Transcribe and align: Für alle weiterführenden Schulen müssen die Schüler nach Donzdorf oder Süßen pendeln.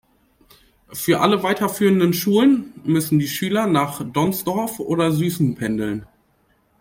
Für 0.93 1.19
alle 1.19 1.43
weiterführenden 1.43 2.11
Schulen 2.13 2.73
müssen 2.85 3.19
die 3.19 3.27
Schüler 3.27 3.67
nach 3.67 4.01
Donzdorf 4.03 4.79
oder 4.79 5.11
Süßen 5.11 5.53
pendeln. 5.53 6.07